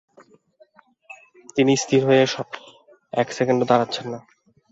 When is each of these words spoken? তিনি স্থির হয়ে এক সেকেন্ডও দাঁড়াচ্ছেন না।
তিনি 1.55 1.73
স্থির 1.83 2.01
হয়ে 2.07 2.23
এক 3.13 3.27
সেকেন্ডও 3.37 3.69
দাঁড়াচ্ছেন 3.71 4.05
না। 4.13 4.19